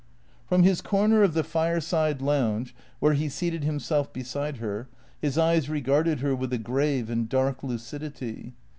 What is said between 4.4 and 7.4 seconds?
her, his eyes regarded her with a grave and